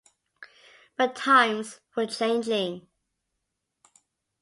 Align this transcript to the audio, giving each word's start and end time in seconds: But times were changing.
But 0.97 1.15
times 1.15 1.79
were 1.95 2.07
changing. 2.07 2.87